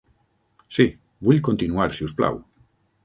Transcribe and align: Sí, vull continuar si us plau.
Sí, 0.77 0.85
vull 1.27 1.43
continuar 1.49 1.87
si 1.99 2.07
us 2.09 2.17
plau. 2.23 2.41